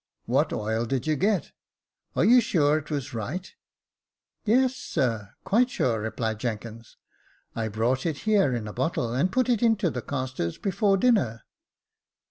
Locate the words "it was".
2.79-3.13